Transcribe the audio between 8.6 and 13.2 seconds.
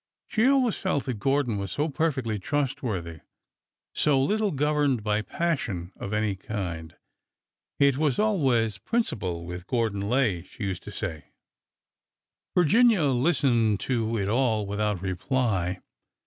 principle with Gordon Lay, she used to say." Virginia